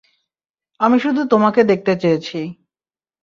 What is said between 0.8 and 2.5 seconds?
আমি শুধু তোমাকে দেখাতে চেয়েছি।